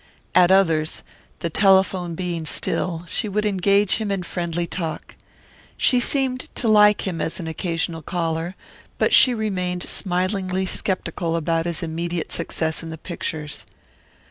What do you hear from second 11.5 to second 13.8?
his immediate success in the pictures.